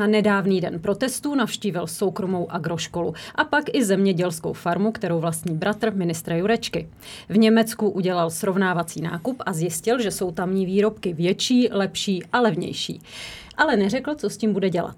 Na 0.00 0.06
nedávný 0.06 0.60
den 0.60 0.80
protestů 0.80 1.34
navštívil 1.34 1.86
soukromou 1.86 2.50
agroškolu 2.50 3.14
a 3.34 3.44
pak 3.44 3.64
i 3.72 3.84
zemědělskou 3.84 4.52
farmu, 4.52 4.92
kterou 4.92 5.20
vlastní 5.20 5.54
bratr 5.56 5.94
ministra 5.94 6.36
Jurečky. 6.36 6.88
V 7.28 7.38
Německu 7.38 7.90
udělal 7.90 8.30
srovnávací 8.30 9.02
nákup 9.02 9.42
a 9.46 9.52
zjistil, 9.52 10.02
že 10.02 10.10
jsou 10.10 10.30
tamní 10.30 10.66
výrobky 10.66 11.12
větší, 11.12 11.68
lepší 11.72 12.22
a 12.32 12.40
levnější. 12.40 13.00
Ale 13.56 13.76
neřekl, 13.76 14.14
co 14.14 14.30
s 14.30 14.36
tím 14.36 14.52
bude 14.52 14.70
dělat. 14.70 14.96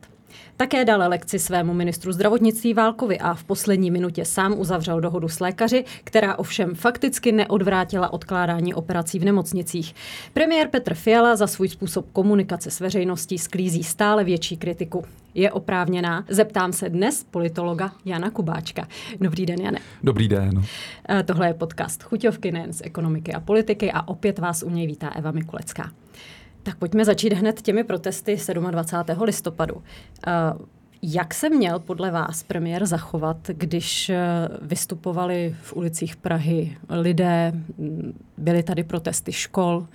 Také 0.56 0.84
dal 0.84 1.10
lekci 1.10 1.38
svému 1.38 1.74
ministru 1.74 2.12
zdravotnictví 2.12 2.74
Válkovi 2.74 3.18
a 3.18 3.34
v 3.34 3.44
poslední 3.44 3.90
minutě 3.90 4.24
sám 4.24 4.54
uzavřel 4.58 5.00
dohodu 5.00 5.28
s 5.28 5.40
lékaři, 5.40 5.84
která 6.04 6.38
ovšem 6.38 6.74
fakticky 6.74 7.32
neodvrátila 7.32 8.12
odkládání 8.12 8.74
operací 8.74 9.18
v 9.18 9.24
nemocnicích. 9.24 9.94
Premiér 10.32 10.68
Petr 10.68 10.94
Fiala 10.94 11.36
za 11.36 11.46
svůj 11.46 11.68
způsob 11.68 12.06
komunikace 12.12 12.70
s 12.70 12.80
veřejností 12.80 13.38
sklízí 13.38 13.84
stále 13.84 14.24
větší 14.24 14.56
kritiku. 14.56 15.04
Je 15.34 15.52
oprávněná? 15.52 16.24
Zeptám 16.28 16.72
se 16.72 16.88
dnes 16.88 17.24
politologa 17.30 17.92
Jana 18.04 18.30
Kubáčka. 18.30 18.88
Dobrý 19.20 19.46
den, 19.46 19.60
Jane. 19.60 19.78
Dobrý 20.02 20.28
den. 20.28 20.62
Eh, 21.08 21.22
tohle 21.22 21.46
je 21.46 21.54
podcast 21.54 22.02
Chuťovky 22.02 22.52
nejen 22.52 22.72
z 22.72 22.82
ekonomiky 22.84 23.32
a 23.32 23.40
politiky 23.40 23.92
a 23.92 24.08
opět 24.08 24.38
vás 24.38 24.62
u 24.62 24.70
něj 24.70 24.86
vítá 24.86 25.08
Eva 25.08 25.30
Mikulecká. 25.30 25.90
Tak 26.62 26.76
pojďme 26.76 27.04
začít 27.04 27.32
hned 27.32 27.62
těmi 27.62 27.84
protesty 27.84 28.36
27. 28.70 29.22
listopadu. 29.22 29.82
Eh, 30.26 30.32
jak 31.02 31.34
se 31.34 31.50
měl 31.50 31.78
podle 31.78 32.10
vás 32.10 32.42
premiér 32.42 32.86
zachovat, 32.86 33.36
když 33.48 34.08
eh, 34.08 34.18
vystupovali 34.62 35.56
v 35.62 35.72
ulicích 35.72 36.16
Prahy 36.16 36.76
lidé, 36.88 37.52
byly 38.38 38.62
tady 38.62 38.84
protesty 38.84 39.32
škol? 39.32 39.86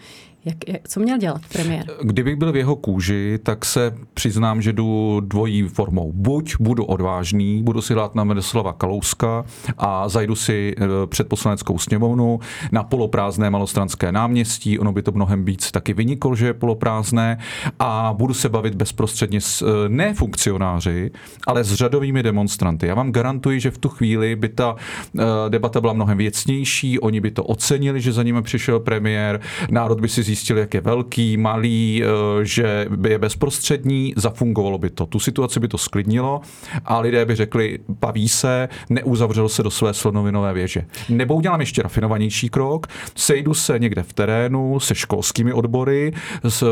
Jak, 0.48 0.82
co 0.88 1.00
měl 1.00 1.18
dělat 1.18 1.42
premiér? 1.54 1.86
Kdybych 2.04 2.36
byl 2.36 2.52
v 2.52 2.56
jeho 2.56 2.76
kůži, 2.76 3.40
tak 3.44 3.66
se 3.66 3.94
přiznám, 4.14 4.62
že 4.62 4.74
jdu 4.74 5.20
dvojí 5.20 5.64
formou. 5.64 6.12
Buď 6.16 6.56
budu 6.60 6.86
odvážný, 6.86 7.64
budu 7.64 7.82
si 7.82 7.94
hlát 7.94 8.16
na 8.16 8.24
Miroslava 8.24 8.74
Kalouska 8.74 9.46
a 9.78 10.10
zajdu 10.10 10.36
si 10.36 10.76
eh, 10.78 10.86
před 11.08 11.28
poslaneckou 11.28 11.80
sněmovnu 11.80 12.40
na 12.72 12.84
poloprázdné 12.84 13.50
malostranské 13.50 14.12
náměstí, 14.12 14.80
ono 14.80 14.92
by 14.92 15.02
to 15.02 15.12
mnohem 15.12 15.46
víc 15.46 15.72
taky 15.72 15.94
vyniklo, 15.94 16.36
že 16.36 16.46
je 16.46 16.54
poloprázdné 16.54 17.38
a 17.80 18.14
budu 18.18 18.34
se 18.34 18.50
bavit 18.50 18.76
bezprostředně 18.76 19.42
s 19.42 19.62
eh, 19.62 19.90
ne 19.90 20.14
funkcionáři, 20.14 21.12
ale 21.48 21.64
s 21.64 21.74
řadovými 21.74 22.24
demonstranty. 22.24 22.88
Já 22.88 22.96
vám 22.96 23.12
garantuji, 23.12 23.60
že 23.60 23.72
v 23.72 23.78
tu 23.78 23.90
chvíli 23.90 24.36
by 24.36 24.50
ta 24.50 24.76
eh, 25.20 25.24
debata 25.50 25.82
byla 25.82 25.94
mnohem 25.94 26.18
věcnější, 26.18 27.00
oni 27.00 27.22
by 27.22 27.32
to 27.32 27.44
ocenili, 27.44 28.02
že 28.02 28.14
za 28.14 28.24
nimi 28.24 28.42
přišel 28.42 28.80
premiér, 28.80 29.40
národ 29.70 30.02
by 30.02 30.08
si 30.10 30.24
zjistil, 30.38 30.58
jak 30.58 30.74
je 30.74 30.82
velký, 30.82 31.38
malý, 31.38 32.04
eh, 32.04 32.08
že 32.46 32.86
by 32.90 33.10
je 33.10 33.20
bezprostřední, 33.20 34.14
zafungovalo 34.16 34.78
by 34.78 34.90
to. 34.90 35.06
Tu 35.06 35.20
situaci 35.20 35.60
by 35.60 35.68
to 35.68 35.78
sklidnilo 35.78 36.42
a 36.86 37.00
lidé 37.00 37.26
by 37.26 37.36
řekli, 37.36 37.80
baví 37.90 38.30
se, 38.30 38.70
neuzavřel 38.90 39.50
se 39.50 39.64
do 39.64 39.70
své 39.70 39.94
slonovinové 39.94 40.54
věže. 40.54 40.86
Nebo 41.10 41.36
udělám 41.36 41.60
ještě 41.60 41.82
rafinovanější 41.82 42.50
krok, 42.50 42.88
sejdu 43.16 43.54
se 43.54 43.80
někde 43.80 44.04
v 44.04 44.14
terénu 44.14 44.80
se 44.80 44.96
školskými 44.96 45.54
odbory, 45.54 46.14
s 46.44 46.64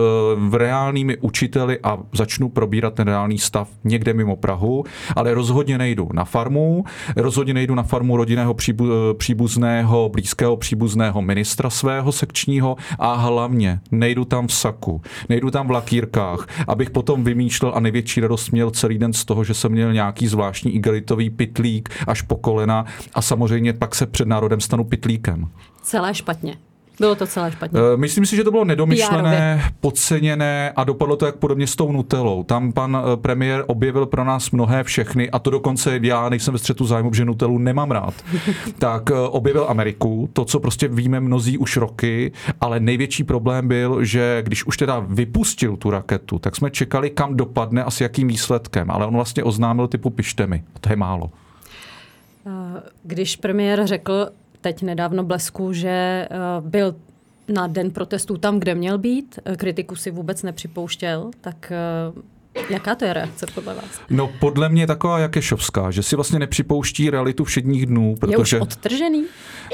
reálnými 0.53 1.17
učiteli 1.17 1.79
a 1.83 1.97
začnu 2.13 2.49
probírat 2.49 2.93
ten 2.93 3.07
reálný 3.07 3.37
stav 3.37 3.69
někde 3.83 4.13
mimo 4.13 4.35
Prahu, 4.35 4.83
ale 5.15 5.33
rozhodně 5.33 5.77
nejdu 5.77 6.09
na 6.13 6.25
farmu, 6.25 6.83
rozhodně 7.15 7.53
nejdu 7.53 7.75
na 7.75 7.83
farmu 7.83 8.17
rodinného 8.17 8.55
příbuzného, 9.17 10.09
blízkého 10.09 10.57
příbuzného 10.57 11.21
ministra 11.21 11.69
svého 11.69 12.11
sekčního 12.11 12.75
a 12.99 13.13
hlavně 13.13 13.44
hlavně 13.45 13.79
nejdu 13.91 14.25
tam 14.25 14.47
v 14.47 14.53
saku, 14.53 15.01
nejdu 15.29 15.51
tam 15.51 15.67
v 15.67 15.71
lakírkách, 15.71 16.47
abych 16.67 16.89
potom 16.89 17.23
vymýšlel 17.23 17.71
a 17.75 17.79
největší 17.79 18.21
radost 18.21 18.49
měl 18.49 18.71
celý 18.71 18.97
den 18.97 19.13
z 19.13 19.25
toho, 19.25 19.43
že 19.43 19.53
jsem 19.53 19.71
měl 19.71 19.93
nějaký 19.93 20.27
zvláštní 20.27 20.75
igelitový 20.75 21.29
pitlík 21.29 21.89
až 22.07 22.21
po 22.21 22.35
kolena 22.35 22.85
a 23.13 23.21
samozřejmě 23.21 23.73
pak 23.73 23.95
se 23.95 24.05
před 24.05 24.27
národem 24.27 24.61
stanu 24.61 24.83
pitlíkem. 24.83 25.47
Celé 25.81 26.13
špatně. 26.13 26.57
Bylo 26.99 27.15
to 27.15 27.27
celé 27.27 27.51
špatně. 27.51 27.79
Eh, 27.79 27.97
myslím 27.97 28.25
si, 28.25 28.35
že 28.35 28.43
to 28.43 28.51
bylo 28.51 28.65
nedomyšlené, 28.65 29.61
PR-ově. 29.61 29.73
podceněné 29.79 30.71
a 30.75 30.83
dopadlo 30.83 31.15
to 31.15 31.25
jak 31.25 31.35
podobně 31.35 31.67
s 31.67 31.75
tou 31.75 31.91
Nutelou. 31.91 32.43
Tam 32.43 32.71
pan 32.71 32.97
eh, 32.97 33.17
premiér 33.17 33.63
objevil 33.67 34.05
pro 34.05 34.23
nás 34.23 34.51
mnohé 34.51 34.83
všechny 34.83 35.31
a 35.31 35.39
to 35.39 35.49
dokonce 35.49 35.99
já 36.03 36.29
nejsem 36.29 36.51
ve 36.51 36.57
střetu 36.57 36.85
zájmu, 36.85 37.13
že 37.13 37.25
Nutelu 37.25 37.57
nemám 37.57 37.91
rád. 37.91 38.13
tak 38.79 39.11
eh, 39.11 39.13
objevil 39.13 39.65
Ameriku, 39.69 40.29
to, 40.33 40.45
co 40.45 40.59
prostě 40.59 40.87
víme 40.87 41.19
mnozí 41.19 41.57
už 41.57 41.77
roky, 41.77 42.31
ale 42.61 42.79
největší 42.79 43.23
problém 43.23 43.67
byl, 43.67 44.03
že 44.03 44.41
když 44.45 44.65
už 44.65 44.77
teda 44.77 45.05
vypustil 45.07 45.77
tu 45.77 45.89
raketu, 45.89 46.39
tak 46.39 46.55
jsme 46.55 46.71
čekali, 46.71 47.09
kam 47.09 47.37
dopadne 47.37 47.83
a 47.83 47.91
s 47.91 48.01
jakým 48.01 48.27
výsledkem, 48.27 48.91
ale 48.91 49.05
on 49.05 49.13
vlastně 49.13 49.43
oznámil 49.43 49.87
typu 49.87 50.09
pištemi. 50.09 50.63
To 50.81 50.89
je 50.89 50.95
málo. 50.95 51.31
Když 53.03 53.35
premiér 53.35 53.87
řekl, 53.87 54.27
teď 54.65 54.81
nedávno 54.81 55.23
blesku, 55.23 55.73
že 55.73 55.89
eh, 55.89 56.27
byl 56.59 56.95
na 57.47 57.67
den 57.67 57.91
protestů 57.91 58.37
tam, 58.37 58.59
kde 58.59 58.75
měl 58.75 58.97
být, 58.97 59.39
kritiku 59.57 59.95
si 59.95 60.11
vůbec 60.11 60.43
nepřipouštěl, 60.43 61.31
tak 61.41 61.71
eh, 61.71 62.21
Jaká 62.69 62.95
to 62.95 63.05
je 63.05 63.13
reakce 63.13 63.45
podle 63.55 63.73
vás? 63.73 63.85
No 64.09 64.29
podle 64.39 64.69
mě 64.69 64.87
taková 64.87 65.19
Jakešovská, 65.19 65.91
že 65.91 66.03
si 66.03 66.15
vlastně 66.15 66.39
nepřipouští 66.39 67.09
realitu 67.09 67.43
všedních 67.43 67.85
dnů. 67.85 68.15
Protože 68.19 68.33
je 68.33 68.37
už 68.37 68.53
odtržený? 68.53 69.23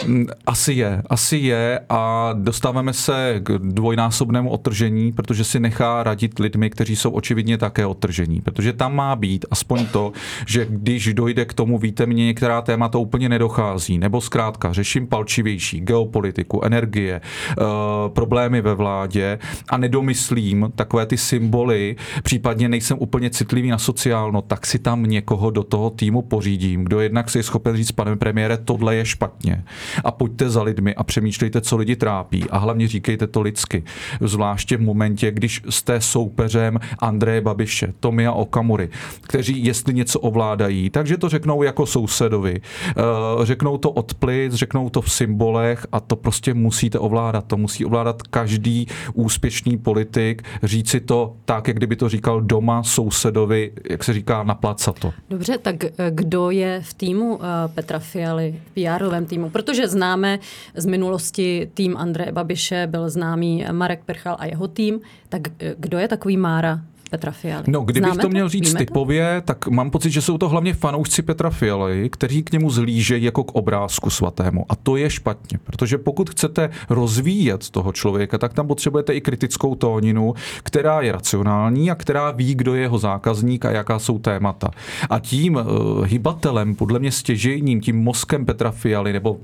Mm, 0.06 0.28
asi 0.46 0.74
je, 0.74 1.04
asi 1.10 1.38
je 1.38 1.80
a 1.90 2.30
dostáváme 2.34 2.94
se 2.94 3.40
k 3.44 3.52
dvojnásobnému 3.58 4.50
odtržení, 4.50 5.12
protože 5.12 5.44
si 5.44 5.60
nechá 5.60 6.04
radit 6.04 6.40
lidmi, 6.40 6.70
kteří 6.70 6.96
jsou 6.96 7.12
očividně 7.12 7.58
také 7.58 7.86
odtržení. 7.86 8.42
Protože 8.42 8.74
tam 8.74 8.96
má 8.96 9.16
být 9.16 9.46
aspoň 9.52 9.86
to, 9.86 10.12
že 10.48 10.66
když 10.70 11.14
dojde 11.14 11.46
k 11.46 11.54
tomu, 11.54 11.78
víte, 11.78 12.06
mě 12.06 12.26
některá 12.26 12.62
témata 12.62 12.98
úplně 12.98 13.30
nedochází, 13.30 13.98
nebo 13.98 14.22
zkrátka 14.22 14.74
řeším 14.74 15.08
palčivější 15.08 15.80
geopolitiku, 15.80 16.64
energie, 16.64 17.22
uh, 17.58 17.66
problémy 18.14 18.62
ve 18.62 18.74
vládě 18.76 19.40
a 19.70 19.78
nedomyslím 19.78 20.72
takové 20.76 21.06
ty 21.06 21.18
symboly, 21.18 21.96
případně 22.24 22.71
nejsem 22.72 22.98
úplně 23.00 23.30
citlivý 23.30 23.70
na 23.70 23.78
sociálno, 23.78 24.42
tak 24.42 24.66
si 24.66 24.80
tam 24.80 25.04
někoho 25.04 25.52
do 25.52 25.64
toho 25.64 25.90
týmu 25.90 26.22
pořídím, 26.22 26.84
kdo 26.84 27.00
jednak 27.00 27.30
si 27.30 27.40
je 27.40 27.44
schopen 27.44 27.76
říct, 27.76 27.92
pane 27.92 28.16
premiére, 28.16 28.58
tohle 28.58 28.96
je 28.96 29.06
špatně. 29.06 29.64
A 30.04 30.12
pojďte 30.12 30.50
za 30.50 30.64
lidmi 30.64 30.96
a 30.96 31.04
přemýšlejte, 31.04 31.62
co 31.62 31.78
lidi 31.78 31.96
trápí. 31.96 32.50
A 32.50 32.58
hlavně 32.58 32.88
říkejte 32.88 33.28
to 33.28 33.42
lidsky. 33.42 33.84
Zvláště 34.22 34.78
v 34.78 34.82
momentě, 34.82 35.32
když 35.32 35.62
jste 35.70 36.02
soupeřem 36.02 36.80
Andreje 37.00 37.42
Babiše, 37.42 37.94
Tomia 38.00 38.32
Okamury, 38.32 38.90
kteří 39.22 39.66
jestli 39.66 39.94
něco 39.94 40.20
ovládají, 40.20 40.90
takže 40.90 41.18
to 41.18 41.30
řeknou 41.30 41.64
jako 41.64 41.86
sousedovi. 41.86 42.62
Eh, 42.62 43.46
řeknou 43.46 43.78
to 43.78 43.92
od 43.92 44.14
plic, 44.14 44.54
řeknou 44.54 44.90
to 44.90 45.02
v 45.02 45.12
symbolech 45.12 45.88
a 45.92 46.00
to 46.00 46.16
prostě 46.16 46.54
musíte 46.54 47.00
ovládat. 47.00 47.46
To 47.48 47.58
musí 47.58 47.86
ovládat 47.86 48.22
každý 48.22 48.88
úspěšný 49.14 49.78
politik, 49.78 50.42
říci 50.64 51.00
to 51.00 51.36
tak, 51.46 51.68
jak 51.68 51.78
kdyby 51.78 51.96
to 51.96 52.10
říkal 52.10 52.42
doma 52.42 52.61
doma 52.62 52.84
sousedovi, 52.84 53.72
jak 53.90 54.04
se 54.04 54.14
říká, 54.14 54.44
naplácat 54.44 55.00
to. 55.00 55.14
Dobře, 55.30 55.58
tak 55.58 55.84
eh, 55.84 55.92
kdo 56.10 56.50
je 56.50 56.82
v 56.82 56.94
týmu 56.94 57.40
eh, 57.42 57.68
Petra 57.68 58.00
Fialy, 58.00 58.62
v 58.76 58.84
pr 58.84 59.26
týmu? 59.26 59.50
Protože 59.50 59.88
známe 59.88 60.40
z 60.76 60.86
minulosti 60.86 61.72
tým 61.74 61.98
Andreje 61.98 62.32
Babiše, 62.32 62.88
byl 62.88 63.10
známý 63.10 63.66
Marek 63.72 64.04
Perchal 64.06 64.36
a 64.40 64.46
jeho 64.46 64.68
tým, 64.68 65.00
tak 65.30 65.42
eh, 65.60 65.76
kdo 65.78 65.98
je 65.98 66.08
takový 66.08 66.38
Mára 66.38 66.82
Petra 67.12 67.32
Fialy. 67.32 67.64
No, 67.68 67.82
kdybych 67.82 68.08
Známe 68.08 68.22
to 68.22 68.30
měl 68.30 68.50
říct 68.50 68.68
Víme 68.68 68.78
typově, 68.78 69.42
to? 69.42 69.46
tak 69.46 69.68
mám 69.68 69.90
pocit, 69.90 70.12
že 70.12 70.22
jsou 70.22 70.38
to 70.38 70.50
hlavně 70.50 70.74
fanoušci 70.74 71.22
Petra 71.22 71.50
Fialy, 71.50 72.10
kteří 72.10 72.44
k 72.44 72.52
němu 72.52 72.70
zlížejí 72.70 73.24
jako 73.24 73.44
k 73.44 73.52
obrázku 73.52 74.10
svatému. 74.10 74.66
A 74.70 74.76
to 74.76 74.96
je 74.96 75.10
špatně, 75.10 75.58
protože 75.64 75.98
pokud 75.98 76.30
chcete 76.30 76.70
rozvíjet 76.90 77.70
toho 77.70 77.92
člověka, 77.92 78.38
tak 78.38 78.54
tam 78.54 78.68
potřebujete 78.68 79.14
i 79.14 79.22
kritickou 79.22 79.76
tóninu, 79.76 80.34
která 80.64 81.02
je 81.02 81.12
racionální 81.12 81.92
a 81.92 81.96
která 81.96 82.32
ví, 82.32 82.56
kdo 82.56 82.76
je 82.76 82.82
jeho 82.82 82.98
zákazník 82.98 83.66
a 83.66 83.72
jaká 83.72 84.00
jsou 84.00 84.20
témata. 84.20 84.70
A 85.10 85.20
tím 85.20 85.56
uh, 85.56 86.06
hybatelem, 86.06 86.76
podle 86.76 87.00
mě 87.00 87.12
stěžejním, 87.12 87.82
tím 87.82 88.04
mozkem 88.04 88.46
Petra 88.46 88.72
Fialy, 88.72 89.14
nebo 89.14 89.38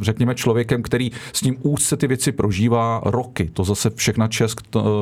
řekněme, 0.00 0.34
člověkem, 0.34 0.82
který 0.82 1.10
s 1.32 1.42
ním 1.42 1.56
úzce 1.62 1.96
ty 1.96 2.06
věci 2.06 2.32
prožívá 2.32 3.00
roky. 3.04 3.50
To 3.52 3.64
zase 3.64 3.90
všechna 3.90 4.28
česk 4.28 4.60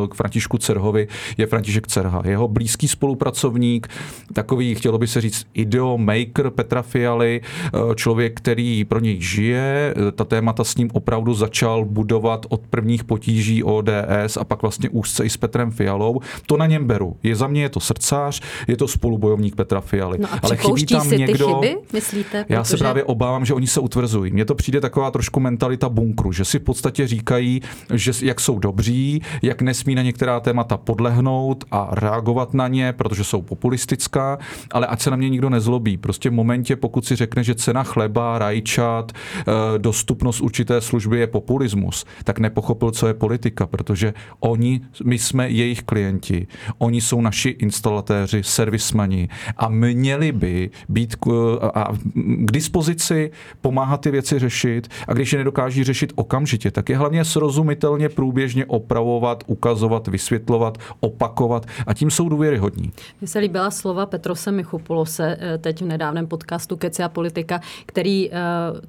k 0.08 0.14
Františku 0.14 0.58
Cerhovi 0.58 1.08
je 1.38 1.46
František 1.46 1.86
Cerha. 1.86 2.22
Jeho 2.24 2.48
blízký 2.48 2.88
spolupracovník, 2.88 3.88
takový, 4.32 4.74
chtělo 4.74 4.98
by 4.98 5.06
se 5.06 5.20
říct, 5.20 5.46
ideomaker 5.54 6.50
Petra 6.50 6.82
Fialy, 6.82 7.40
eh, 7.42 7.94
člověk, 7.94 8.36
který 8.36 8.84
pro 8.84 9.00
něj 9.00 9.20
žije. 9.20 9.94
Ta 10.14 10.24
témata 10.24 10.64
s 10.64 10.76
ním 10.76 10.90
opravdu 10.92 11.34
začal 11.34 11.84
budovat 11.84 12.46
od 12.48 12.60
prvních 12.70 13.04
potíží 13.04 13.62
ODS 13.62 14.36
a 14.40 14.44
pak 14.44 14.62
vlastně 14.62 14.88
úzce 14.88 15.24
i 15.24 15.30
s 15.30 15.36
Petrem 15.36 15.70
Fialou. 15.70 16.20
To 16.46 16.56
na 16.56 16.66
něm 16.66 16.86
beru. 16.86 17.16
Je 17.22 17.36
za 17.36 17.46
mě 17.46 17.62
je 17.62 17.68
to 17.68 17.80
srdcář, 17.80 18.40
je 18.68 18.76
to 18.76 18.88
spolubojovník 18.88 19.56
Petra 19.56 19.80
Fialy. 19.80 20.18
No 20.18 20.28
a 20.32 20.40
Ale 20.42 20.56
chybí 20.56 20.86
tam 20.86 21.08
si 21.08 21.18
někdo. 21.18 21.46
Ty 21.46 21.68
chyby, 21.68 21.80
myslíte? 21.92 22.44
Já 22.48 22.64
se 22.64 22.76
právě 22.76 23.04
obávám, 23.04 23.44
že 23.44 23.54
oni 23.54 23.66
se 23.66 23.80
utvrzují. 23.80 24.32
Mně 24.32 24.44
to 24.44 24.54
přijde 24.54 24.80
taková 24.84 25.10
trošku 25.10 25.40
mentalita 25.40 25.88
bunkru, 25.88 26.32
že 26.32 26.44
si 26.44 26.58
v 26.58 26.62
podstatě 26.62 27.06
říkají, 27.06 27.60
že 27.94 28.12
jak 28.22 28.40
jsou 28.40 28.58
dobří, 28.58 29.22
jak 29.42 29.62
nesmí 29.62 29.94
na 29.94 30.02
některá 30.02 30.40
témata 30.40 30.76
podlehnout 30.76 31.64
a 31.70 31.88
reagovat 31.92 32.54
na 32.54 32.68
ně, 32.68 32.92
protože 32.92 33.24
jsou 33.24 33.42
populistická, 33.42 34.38
ale 34.72 34.86
ať 34.86 35.00
se 35.00 35.10
na 35.10 35.16
mě 35.16 35.28
nikdo 35.28 35.50
nezlobí. 35.50 35.96
Prostě 35.96 36.30
v 36.30 36.32
momentě, 36.32 36.76
pokud 36.76 37.04
si 37.04 37.16
řekne, 37.16 37.44
že 37.44 37.54
cena 37.54 37.82
chleba, 37.82 38.38
rajčat, 38.38 39.12
eh, 39.12 39.78
dostupnost 39.78 40.40
určité 40.40 40.80
služby 40.80 41.18
je 41.18 41.26
populismus, 41.26 42.04
tak 42.24 42.38
nepochopil, 42.38 42.90
co 42.90 43.06
je 43.06 43.14
politika, 43.14 43.66
protože 43.66 44.14
oni, 44.40 44.80
my 45.04 45.18
jsme 45.18 45.50
jejich 45.50 45.82
klienti, 45.82 46.46
oni 46.78 47.00
jsou 47.00 47.20
naši 47.20 47.48
instalatéři, 47.48 48.42
servismani 48.42 49.28
a 49.56 49.68
měli 49.68 50.32
by 50.32 50.70
být 50.88 51.16
k, 51.16 51.26
a, 51.74 51.92
k 52.18 52.52
dispozici 52.52 53.30
pomáhat 53.60 54.00
ty 54.00 54.10
věci 54.10 54.38
řešit 54.38 54.73
a 55.08 55.12
když 55.12 55.32
je 55.32 55.38
nedokáží 55.38 55.84
řešit 55.84 56.12
okamžitě, 56.14 56.70
tak 56.70 56.88
je 56.88 56.96
hlavně 56.96 57.24
srozumitelně 57.24 58.08
průběžně 58.08 58.66
opravovat, 58.66 59.44
ukazovat, 59.46 60.08
vysvětlovat, 60.08 60.78
opakovat 61.00 61.66
a 61.86 61.94
tím 61.94 62.10
jsou 62.10 62.28
důvěryhodní. 62.28 62.92
Mně 63.20 63.28
se 63.28 63.38
líbila 63.38 63.70
slova 63.70 64.06
Petrose 64.06 64.52
Michopulose 64.52 65.36
eh, 65.40 65.58
teď 65.58 65.82
v 65.82 65.86
nedávném 65.86 66.26
podcastu 66.26 66.76
Keci 66.76 67.02
a 67.02 67.08
politika, 67.08 67.60
který 67.86 68.30
eh, 68.30 68.36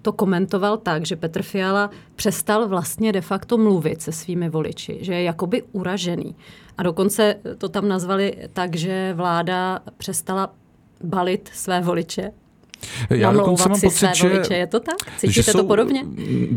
to 0.02 0.14
komentoval 0.14 0.78
tak, 0.78 1.06
že 1.06 1.16
Petr 1.16 1.42
Fiala 1.42 1.90
přestal 2.16 2.68
vlastně 2.68 3.12
de 3.12 3.22
facto 3.22 3.58
mluvit 3.58 4.02
se 4.02 4.12
svými 4.12 4.50
voliči, 4.50 4.98
že 5.02 5.14
je 5.14 5.24
jakoby 5.24 5.64
uražený. 5.72 6.36
A 6.78 6.84
dokonce 6.84 7.36
to 7.58 7.70
tam 7.70 7.88
nazvali 7.88 8.36
tak, 8.54 8.76
že 8.76 9.14
vláda 9.14 9.80
přestala 9.98 10.54
balit 11.04 11.50
své 11.54 11.82
voliče 11.82 12.32
já 13.10 13.32
dokonce 13.32 13.70
mám 13.70 13.82
pocit, 13.82 14.16
že, 14.16 14.30
voliče. 14.30 14.54
Je 14.54 14.68
to 14.68 14.80
tak? 14.80 14.96
Cítíte 15.18 15.32
že 15.32 15.44
jsou, 15.44 15.58
to 15.58 15.64
podobně? 15.64 16.06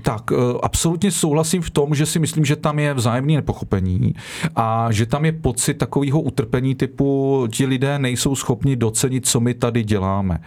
Tak, 0.02 0.22
eh, 0.32 0.36
absolutně 0.62 1.10
souhlasím 1.10 1.62
v 1.62 1.70
tom, 1.70 1.94
že 1.94 2.06
si 2.06 2.18
myslím, 2.18 2.44
že 2.44 2.56
tam 2.56 2.78
je 2.78 2.94
vzájemné 2.94 3.34
nepochopení 3.34 4.14
a 4.56 4.92
že 4.92 5.06
tam 5.06 5.24
je 5.24 5.32
pocit 5.32 5.74
takového 5.74 6.20
utrpení 6.20 6.74
typu, 6.74 7.46
ti 7.52 7.66
lidé 7.66 7.98
nejsou 7.98 8.34
schopni 8.34 8.76
docenit, 8.76 9.26
co 9.26 9.40
my 9.40 9.54
tady 9.54 9.84
děláme. 9.84 10.38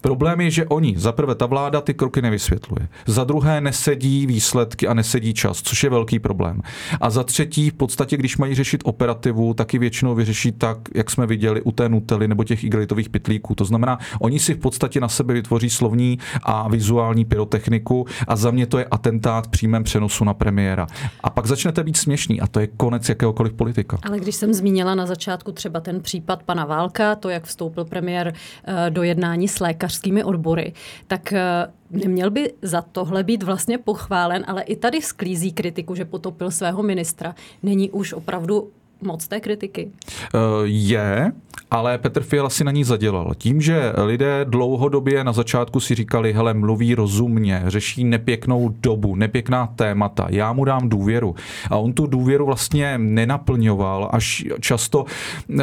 Problém 0.00 0.40
je, 0.40 0.50
že 0.50 0.66
oni, 0.66 0.94
za 0.96 1.12
prvé, 1.12 1.34
ta 1.34 1.46
vláda 1.46 1.80
ty 1.80 1.94
kroky 1.94 2.22
nevysvětluje. 2.22 2.88
Za 3.06 3.24
druhé, 3.24 3.60
nesedí 3.60 4.26
výsledky 4.26 4.86
a 4.88 4.94
nesedí 4.94 5.34
čas, 5.34 5.62
což 5.62 5.84
je 5.84 5.90
velký 5.90 6.18
problém. 6.18 6.62
A 7.00 7.10
za 7.10 7.24
třetí, 7.24 7.70
v 7.70 7.74
podstatě, 7.74 8.16
když 8.16 8.36
mají 8.36 8.54
řešit 8.54 8.80
operativu, 8.84 9.54
taky 9.54 9.78
většinou 9.78 10.14
vyřeší 10.14 10.52
tak, 10.52 10.78
jak 10.94 11.10
jsme 11.10 11.26
viděli 11.26 11.62
u 11.62 11.72
té 11.72 11.88
Nutely 11.88 12.28
nebo 12.28 12.44
těch 12.44 12.64
igelitových 12.64 13.08
pitlíků. 13.08 13.54
To 13.54 13.64
znamená, 13.64 13.98
oni 14.20 14.38
si 14.38 14.54
v 14.54 14.58
podstatě 14.58 15.00
na 15.00 15.08
sebe 15.08 15.29
vytvoří 15.32 15.70
slovní 15.70 16.18
a 16.42 16.68
vizuální 16.68 17.24
pyrotechniku 17.24 18.06
a 18.28 18.36
za 18.36 18.50
mě 18.50 18.66
to 18.66 18.78
je 18.78 18.84
atentát 18.84 19.46
v 19.46 19.50
přímém 19.50 19.84
přenosu 19.84 20.24
na 20.24 20.34
premiéra. 20.34 20.86
A 21.20 21.30
pak 21.30 21.46
začnete 21.46 21.84
být 21.84 21.96
směšný 21.96 22.40
a 22.40 22.46
to 22.46 22.60
je 22.60 22.66
konec 22.66 23.08
jakéhokoliv 23.08 23.52
politika. 23.52 23.98
Ale 24.02 24.18
když 24.18 24.34
jsem 24.34 24.54
zmínila 24.54 24.94
na 24.94 25.06
začátku 25.06 25.52
třeba 25.52 25.80
ten 25.80 26.00
případ 26.00 26.42
pana 26.42 26.64
Válka, 26.64 27.14
to, 27.14 27.28
jak 27.28 27.44
vstoupil 27.44 27.84
premiér 27.84 28.32
eh, 28.64 28.90
do 28.90 29.02
jednání 29.02 29.48
s 29.48 29.60
lékařskými 29.60 30.24
odbory, 30.24 30.72
tak 31.06 31.32
eh, 31.32 31.66
Neměl 31.90 32.30
by 32.30 32.52
za 32.62 32.82
tohle 32.82 33.24
být 33.24 33.42
vlastně 33.42 33.78
pochválen, 33.78 34.44
ale 34.46 34.62
i 34.62 34.76
tady 34.76 35.02
sklízí 35.02 35.52
kritiku, 35.52 35.94
že 35.94 36.04
potopil 36.04 36.50
svého 36.50 36.82
ministra. 36.82 37.34
Není 37.62 37.90
už 37.90 38.12
opravdu 38.12 38.70
moc 39.02 39.28
té 39.28 39.40
kritiky? 39.40 39.90
Eh, 40.34 40.38
je, 40.64 41.32
ale 41.70 41.98
Petr 41.98 42.22
Fiala 42.22 42.50
si 42.50 42.64
na 42.64 42.72
ní 42.72 42.84
zadělal. 42.84 43.32
Tím, 43.38 43.60
že 43.60 43.92
lidé 44.04 44.44
dlouhodobě 44.48 45.24
na 45.24 45.32
začátku 45.32 45.80
si 45.80 45.94
říkali, 45.94 46.32
hele, 46.32 46.54
mluví 46.54 46.94
rozumně, 46.94 47.62
řeší 47.66 48.04
nepěknou 48.04 48.68
dobu, 48.68 49.14
nepěkná 49.14 49.66
témata, 49.66 50.26
já 50.30 50.52
mu 50.52 50.64
dám 50.64 50.88
důvěru. 50.88 51.34
A 51.70 51.76
on 51.76 51.92
tu 51.92 52.06
důvěru 52.06 52.46
vlastně 52.46 52.98
nenaplňoval, 52.98 54.08
až 54.12 54.44
často 54.60 55.04
uh, 55.48 55.56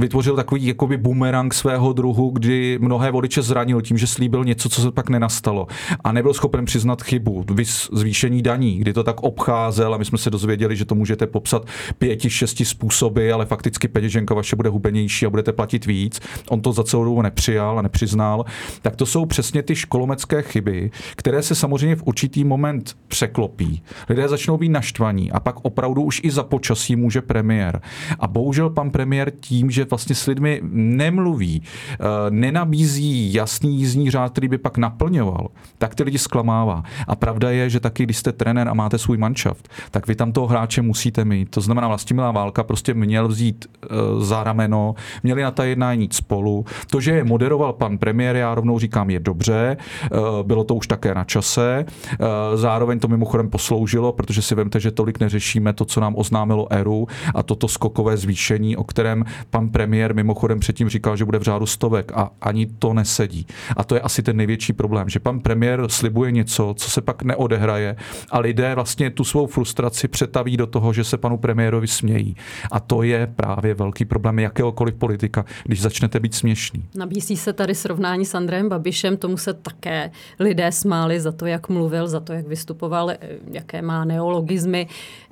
vytvořil 0.00 0.36
takový 0.36 0.66
jakoby 0.66 0.96
bumerang 0.96 1.54
svého 1.54 1.92
druhu, 1.92 2.30
kdy 2.30 2.78
mnohé 2.80 3.10
voliče 3.10 3.42
zranil 3.42 3.82
tím, 3.82 3.98
že 3.98 4.06
slíbil 4.06 4.44
něco, 4.44 4.68
co 4.68 4.80
se 4.80 4.90
pak 4.90 5.08
nenastalo. 5.08 5.66
A 6.04 6.12
nebyl 6.12 6.34
schopen 6.34 6.64
přiznat 6.64 7.02
chybu, 7.02 7.44
zvýšení 7.92 8.42
daní, 8.42 8.78
kdy 8.78 8.92
to 8.92 9.04
tak 9.04 9.20
obcházel 9.20 9.94
a 9.94 9.98
my 9.98 10.04
jsme 10.04 10.18
se 10.18 10.30
dozvěděli, 10.30 10.76
že 10.76 10.84
to 10.84 10.94
můžete 10.94 11.26
popsat 11.26 11.66
pěti, 11.98 12.30
šesti 12.30 12.64
způsoby, 12.68 13.32
ale 13.32 13.46
fakticky 13.46 13.88
peněženka 13.88 14.34
vaše 14.34 14.56
bude 14.56 14.68
hubenější 14.68 15.26
a 15.26 15.30
budete 15.30 15.52
platit 15.52 15.86
víc. 15.86 16.20
On 16.48 16.60
to 16.60 16.72
za 16.72 16.84
celou 16.84 17.04
dobu 17.04 17.22
nepřijal 17.22 17.78
a 17.78 17.82
nepřiznal. 17.82 18.44
Tak 18.82 18.96
to 18.96 19.06
jsou 19.06 19.26
přesně 19.26 19.62
ty 19.62 19.76
školomecké 19.76 20.42
chyby, 20.42 20.90
které 21.16 21.42
se 21.42 21.54
samozřejmě 21.54 21.96
v 21.96 22.02
určitý 22.06 22.44
moment 22.44 22.96
překlopí. 23.08 23.82
Lidé 24.08 24.28
začnou 24.28 24.56
být 24.56 24.68
naštvaní 24.68 25.32
a 25.32 25.40
pak 25.40 25.56
opravdu 25.62 26.02
už 26.02 26.20
i 26.24 26.30
za 26.30 26.42
počasí 26.42 26.96
může 26.96 27.22
premiér. 27.22 27.80
A 28.18 28.26
bohužel 28.28 28.70
pan 28.70 28.90
premiér 28.90 29.32
tím, 29.40 29.70
že 29.70 29.84
vlastně 29.84 30.14
s 30.14 30.26
lidmi 30.26 30.60
nemluví, 30.72 31.62
eh, 31.92 31.96
nenabízí 32.30 33.34
jasný 33.34 33.78
jízdní 33.78 34.10
řád, 34.10 34.32
který 34.32 34.48
by 34.48 34.58
pak 34.58 34.78
naplňoval, 34.78 35.48
tak 35.78 35.94
ty 35.94 36.02
lidi 36.02 36.18
zklamává. 36.18 36.82
A 37.06 37.16
pravda 37.16 37.50
je, 37.50 37.70
že 37.70 37.80
taky, 37.80 38.02
když 38.02 38.16
jste 38.16 38.32
trenér 38.32 38.68
a 38.68 38.74
máte 38.74 38.98
svůj 38.98 39.18
manšaft, 39.18 39.68
tak 39.90 40.06
vy 40.06 40.14
tam 40.14 40.32
toho 40.32 40.46
hráče 40.46 40.82
musíte 40.82 41.24
mít. 41.24 41.50
To 41.50 41.60
znamená, 41.60 41.88
Vlastimilá 41.88 42.30
válka 42.30 42.57
prostě 42.62 42.94
měl 42.94 43.28
vzít 43.28 43.66
uh, 43.66 44.22
za 44.22 44.44
rameno, 44.44 44.94
měli 45.22 45.42
na 45.42 45.50
ta 45.50 45.64
jednání 45.64 46.02
jít 46.02 46.14
spolu. 46.14 46.64
To, 46.90 47.00
že 47.00 47.10
je 47.12 47.24
moderoval 47.24 47.72
pan 47.72 47.98
premiér, 47.98 48.36
já 48.36 48.54
rovnou 48.54 48.78
říkám, 48.78 49.10
je 49.10 49.20
dobře, 49.20 49.76
uh, 50.12 50.18
bylo 50.42 50.64
to 50.64 50.74
už 50.74 50.86
také 50.86 51.14
na 51.14 51.24
čase. 51.24 51.84
Uh, 52.20 52.26
zároveň 52.54 52.98
to 52.98 53.08
mimochodem 53.08 53.50
posloužilo, 53.50 54.12
protože 54.12 54.42
si 54.42 54.54
vemte, 54.54 54.80
že 54.80 54.90
tolik 54.90 55.20
neřešíme 55.20 55.72
to, 55.72 55.84
co 55.84 56.00
nám 56.00 56.14
oznámilo 56.16 56.72
ERU 56.72 57.06
a 57.34 57.42
toto 57.42 57.68
skokové 57.68 58.16
zvýšení, 58.16 58.76
o 58.76 58.84
kterém 58.84 59.24
pan 59.50 59.68
premiér 59.68 60.14
mimochodem 60.14 60.60
předtím 60.60 60.88
říkal, 60.88 61.16
že 61.16 61.24
bude 61.24 61.38
v 61.38 61.42
řádu 61.42 61.66
stovek 61.66 62.12
a 62.14 62.30
ani 62.40 62.66
to 62.66 62.92
nesedí. 62.92 63.46
A 63.76 63.84
to 63.84 63.94
je 63.94 64.00
asi 64.00 64.22
ten 64.22 64.36
největší 64.36 64.72
problém, 64.72 65.08
že 65.08 65.20
pan 65.20 65.40
premiér 65.40 65.88
slibuje 65.88 66.32
něco, 66.32 66.74
co 66.76 66.90
se 66.90 67.00
pak 67.00 67.22
neodehraje 67.22 67.96
a 68.30 68.38
lidé 68.38 68.74
vlastně 68.74 69.10
tu 69.10 69.24
svou 69.24 69.46
frustraci 69.46 70.08
přetaví 70.08 70.56
do 70.56 70.66
toho, 70.66 70.92
že 70.92 71.04
se 71.04 71.16
panu 71.16 71.38
premiérovi 71.38 71.86
smějí. 71.86 72.36
A 72.70 72.80
to 72.80 73.02
je 73.02 73.26
právě 73.26 73.74
velký 73.74 74.04
problém 74.04 74.38
jakéhokoliv 74.38 74.94
politika, 74.94 75.44
když 75.64 75.82
začnete 75.82 76.20
být 76.20 76.34
směšný. 76.34 76.84
Nabízí 76.94 77.36
se 77.36 77.52
tady 77.52 77.74
srovnání 77.74 78.24
s 78.24 78.34
Andrejem 78.34 78.68
Babišem, 78.68 79.16
tomu 79.16 79.36
se 79.36 79.54
také 79.54 80.10
lidé 80.38 80.72
smáli 80.72 81.20
za 81.20 81.32
to, 81.32 81.46
jak 81.46 81.68
mluvil, 81.68 82.08
za 82.08 82.20
to, 82.20 82.32
jak 82.32 82.46
vystupoval, 82.46 83.10
eh, 83.10 83.18
jaké 83.52 83.82
má 83.82 84.04
neologizmy. 84.04 84.86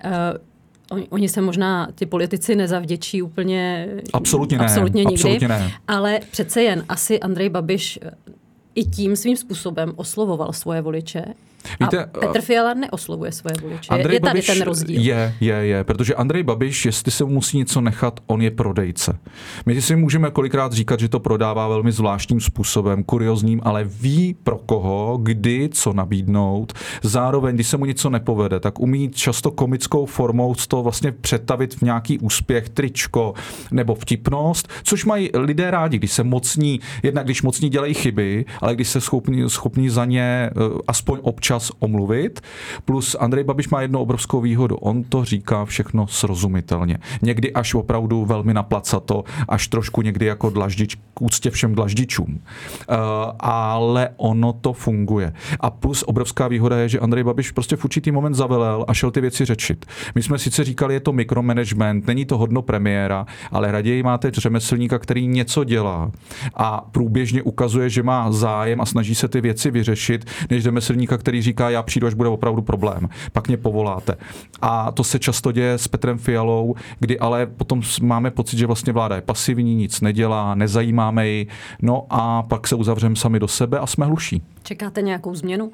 Uh, 0.05 0.11
Oni 1.11 1.29
se 1.29 1.41
možná, 1.41 1.89
ty 1.95 2.07
politici, 2.07 2.57
nezavděčí 2.57 3.23
úplně 3.23 3.89
absolutně, 4.13 4.59
ne, 4.59 4.65
absolutně 4.65 5.05
nikdy, 5.05 5.15
absolutně 5.15 5.49
ne. 5.49 5.73
ale 5.89 6.21
přece 6.31 6.63
jen 6.63 6.85
asi 6.89 7.21
Andrej 7.21 7.49
Babiš 7.49 7.99
eh, 8.03 8.11
i 8.75 8.85
tím 8.85 9.17
svým 9.17 9.37
způsobem 9.37 9.93
oslovoval 9.97 10.53
svoje 10.53 10.81
voliče 10.81 11.25
Víte, 11.81 12.05
a 12.05 12.07
Petr 12.07 12.41
Fiala 12.41 12.75
neoslovuje 12.75 13.33
svoje 13.33 13.55
voliče. 13.63 13.89
Andrej 13.89 14.17
je 14.17 14.21
tady 14.21 14.31
Babiš 14.31 14.47
ten 14.47 14.63
rozdíl. 14.63 15.01
Je, 15.01 15.35
je, 15.41 15.55
je, 15.55 15.85
protože 15.85 16.15
Andrej 16.15 16.43
Babiš, 16.43 16.87
jestli 16.87 17.13
se 17.13 17.25
mu 17.25 17.31
musí 17.31 17.59
něco 17.59 17.81
nechat, 17.81 18.21
on 18.27 18.43
je 18.43 18.51
prodejce. 18.51 19.19
My 19.67 19.83
si 19.83 19.97
můžeme 19.97 20.31
kolikrát 20.31 20.73
říkat, 20.73 21.01
že 21.01 21.09
to 21.09 21.21
prodává 21.21 21.69
velmi 21.69 21.93
zvláštním 21.93 22.41
způsobem, 22.41 23.05
kuriozním, 23.05 23.61
ale 23.65 23.85
ví 23.85 24.37
pro 24.43 24.59
koho, 24.59 25.19
kdy, 25.23 25.69
co 25.73 25.93
nabídnout. 25.93 26.73
Zároveň, 27.03 27.55
když 27.55 27.69
se 27.69 27.77
mu 27.77 27.85
něco 27.85 28.11
nepovede, 28.11 28.61
tak 28.61 28.81
umí 28.81 29.11
často 29.11 29.51
komickou 29.51 30.07
formou 30.07 30.55
to 30.69 30.83
vlastně 30.83 31.13
přetavit 31.13 31.75
v 31.75 31.83
nějaký 31.83 32.19
úspěch, 32.19 32.69
tričko 32.69 33.35
nebo 33.71 33.95
vtipnost, 33.95 34.69
což 34.83 35.05
mají 35.05 35.31
lidé 35.35 35.71
rádi, 35.71 35.99
když 35.99 36.13
se 36.13 36.25
mocní, 36.25 36.81
jednak 37.03 37.25
když 37.25 37.43
mocní 37.43 37.69
dělají 37.69 37.95
chyby, 37.95 38.45
ale 38.61 38.75
když 38.75 38.89
se 38.89 39.01
schopní, 39.01 39.51
schopní 39.51 39.89
za 39.89 40.05
ně 40.05 40.23
eh, 40.23 40.53
aspoň 40.89 41.19
občas 41.23 41.56
čas 41.57 41.73
omluvit. 41.79 42.41
Plus 42.85 43.17
Andrej 43.21 43.45
Babiš 43.45 43.69
má 43.69 43.83
jednu 43.83 43.99
obrovskou 43.99 44.41
výhodu. 44.41 44.77
On 44.77 45.05
to 45.05 45.25
říká 45.25 45.65
všechno 45.65 46.07
srozumitelně. 46.07 46.99
Někdy 47.23 47.53
až 47.53 47.75
opravdu 47.75 48.25
velmi 48.25 48.55
naplacato, 48.55 49.25
až 49.49 49.69
trošku 49.69 50.03
někdy 50.03 50.27
jako 50.27 50.51
dlaždič, 50.51 50.95
k 51.15 51.23
úctě 51.23 51.51
všem 51.51 51.75
dlaždičům. 51.75 52.29
Uh, 52.29 52.97
ale 53.41 54.09
ono 54.17 54.53
to 54.53 54.73
funguje. 54.73 55.33
A 55.61 55.71
plus 55.71 56.03
obrovská 56.03 56.49
výhoda 56.49 56.77
je, 56.77 56.89
že 56.89 57.01
Andrej 57.01 57.25
Babiš 57.25 57.51
prostě 57.51 57.77
v 57.77 57.85
určitý 57.85 58.11
moment 58.13 58.35
zavelel 58.35 58.85
a 58.89 58.95
šel 58.95 59.11
ty 59.11 59.21
věci 59.21 59.45
řečit. 59.45 59.87
My 60.15 60.23
jsme 60.23 60.39
sice 60.39 60.65
říkali, 60.65 60.95
je 60.95 61.01
to 61.01 61.13
mikromanagement, 61.13 62.07
není 62.07 62.25
to 62.25 62.39
hodno 62.39 62.63
premiéra, 62.63 63.27
ale 63.51 63.73
raději 63.73 64.03
máte 64.03 64.31
řemeslníka, 64.31 64.99
který 64.99 65.27
něco 65.27 65.65
dělá 65.65 66.11
a 66.55 66.89
průběžně 66.93 67.43
ukazuje, 67.43 67.91
že 67.91 68.03
má 68.03 68.33
zájem 68.33 68.81
a 68.81 68.87
snaží 68.87 69.15
se 69.15 69.29
ty 69.29 69.41
věci 69.41 69.71
vyřešit, 69.71 70.25
než 70.51 70.63
řemeslníka, 70.63 71.19
který 71.19 71.43
říká, 71.47 71.71
já 71.71 71.83
přijdu, 71.83 72.07
až 72.07 72.15
bude 72.15 72.29
opravdu 72.29 72.63
problém. 72.63 73.09
Pak 73.33 73.49
mě 73.49 73.57
povoláte. 73.57 74.17
A 74.63 74.93
to 74.93 75.05
se 75.05 75.19
často 75.19 75.53
děje 75.53 75.73
s 75.79 75.89
Petrem 75.89 76.19
Fialou, 76.19 76.75
kdy 77.01 77.19
ale 77.19 77.47
potom 77.47 77.83
máme 78.03 78.31
pocit, 78.31 78.59
že 78.59 78.67
vlastně 78.67 78.93
vláda 78.93 79.17
je 79.17 79.23
pasivní, 79.23 79.75
nic 79.75 80.01
nedělá, 80.01 80.55
nezajímáme 80.55 81.29
ji, 81.29 81.47
no 81.83 82.07
a 82.11 82.43
pak 82.43 82.67
se 82.67 82.75
uzavřeme 82.75 83.17
sami 83.17 83.39
do 83.39 83.49
sebe 83.49 83.79
a 83.79 83.87
jsme 83.87 84.07
hluší. 84.07 84.43
Čekáte 84.63 85.03
nějakou 85.03 85.35
změnu? 85.35 85.71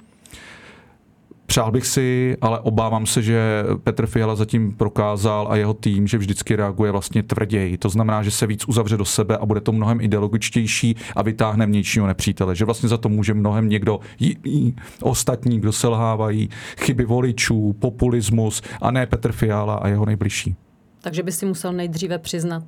Přál 1.46 1.72
bych 1.72 1.86
si, 1.86 2.36
ale 2.40 2.60
obávám 2.60 3.06
se, 3.06 3.22
že 3.22 3.64
Petr 3.84 4.06
Fiala 4.06 4.34
zatím 4.34 4.72
prokázal 4.72 5.46
a 5.50 5.56
jeho 5.56 5.74
tým, 5.74 6.06
že 6.06 6.18
vždycky 6.18 6.56
reaguje 6.56 6.92
vlastně 6.92 7.22
tvrději. 7.22 7.78
To 7.78 7.88
znamená, 7.88 8.22
že 8.22 8.30
se 8.30 8.46
víc 8.46 8.68
uzavře 8.68 8.96
do 8.96 9.04
sebe 9.04 9.36
a 9.36 9.46
bude 9.46 9.60
to 9.60 9.72
mnohem 9.72 10.00
ideologičtější 10.00 10.96
a 11.16 11.22
vytáhne 11.22 11.66
vnějšího 11.66 12.06
nepřítele. 12.06 12.56
Že 12.56 12.64
vlastně 12.64 12.88
za 12.88 12.96
to 12.96 13.08
může 13.08 13.34
mnohem 13.34 13.68
někdo 13.68 14.00
jiný, 14.18 14.76
ostatní, 15.02 15.60
kdo 15.60 15.72
selhávají, 15.72 16.50
chyby 16.80 17.04
voličů, 17.04 17.72
populismus 17.78 18.62
a 18.82 18.90
ne 18.90 19.06
Petr 19.06 19.32
Fiala 19.32 19.74
a 19.74 19.88
jeho 19.88 20.06
nejbližší. 20.06 20.56
Takže 21.00 21.22
by 21.22 21.32
si 21.32 21.46
musel 21.46 21.72
nejdříve 21.72 22.18
přiznat, 22.18 22.62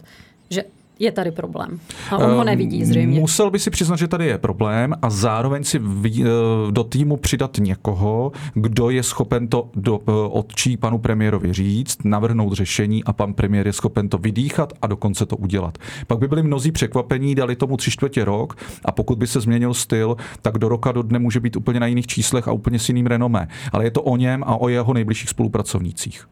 že 0.50 0.64
je 0.98 1.12
tady 1.12 1.30
problém. 1.30 1.80
A 2.10 2.18
on 2.18 2.30
ho 2.30 2.40
ehm, 2.40 2.46
nevidí 2.46 2.84
zřejmě. 2.84 3.20
Musel 3.20 3.50
by 3.50 3.58
si 3.58 3.70
přiznat, 3.70 3.96
že 3.96 4.08
tady 4.08 4.26
je 4.26 4.38
problém 4.38 4.94
a 5.02 5.10
zároveň 5.10 5.64
si 5.64 5.80
eh, 5.80 6.22
do 6.70 6.84
týmu 6.84 7.16
přidat 7.16 7.58
někoho, 7.58 8.32
kdo 8.54 8.90
je 8.90 9.02
schopen 9.02 9.48
to 9.48 9.70
do, 9.74 10.00
eh, 10.08 10.12
odčí 10.30 10.76
panu 10.76 10.98
premiérovi 10.98 11.52
říct, 11.52 12.04
navrhnout 12.04 12.52
řešení 12.52 13.04
a 13.04 13.12
pan 13.12 13.34
premiér 13.34 13.66
je 13.66 13.72
schopen 13.72 14.08
to 14.08 14.18
vydýchat 14.18 14.72
a 14.82 14.86
dokonce 14.86 15.26
to 15.26 15.36
udělat. 15.36 15.78
Pak 16.06 16.18
by 16.18 16.28
byli 16.28 16.42
mnozí 16.42 16.72
překvapení, 16.72 17.34
dali 17.34 17.56
tomu 17.56 17.76
tři 17.76 17.90
čtvrtě 17.90 18.24
rok 18.24 18.56
a 18.84 18.92
pokud 18.92 19.18
by 19.18 19.26
se 19.26 19.40
změnil 19.40 19.74
styl, 19.74 20.16
tak 20.42 20.58
do 20.58 20.68
roka 20.68 20.92
do 20.92 21.02
dne 21.02 21.18
může 21.18 21.40
být 21.40 21.56
úplně 21.56 21.80
na 21.80 21.86
jiných 21.86 22.06
číslech 22.06 22.48
a 22.48 22.52
úplně 22.52 22.78
s 22.78 22.88
jiným 22.88 23.06
renomé. 23.06 23.48
Ale 23.72 23.84
je 23.84 23.90
to 23.90 24.02
o 24.02 24.16
něm 24.16 24.44
a 24.46 24.56
o 24.56 24.68
jeho 24.68 24.94
nejbližších 24.94 25.28
spolupracovnících. 25.30 26.28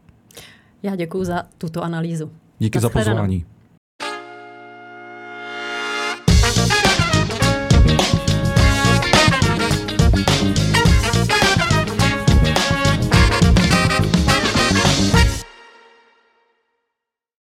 Já 0.83 0.95
děkuji 0.95 1.23
za 1.23 1.43
tuto 1.57 1.83
analýzu. 1.83 2.31
Díky 2.59 2.79
za 2.79 2.89
pozvání. 2.89 3.45